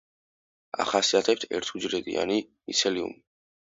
[0.85, 3.27] ახასიათებთ ერთუჯრედიანი მიცელიუმი.